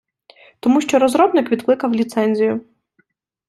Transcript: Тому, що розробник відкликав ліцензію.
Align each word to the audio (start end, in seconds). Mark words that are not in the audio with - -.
Тому, 0.59 0.81
що 0.81 0.99
розробник 0.99 1.51
відкликав 1.51 1.93
ліцензію. 1.95 2.61